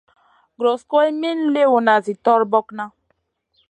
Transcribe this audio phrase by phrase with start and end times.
[0.55, 2.85] Guros guroyna min liwna zi torbokna.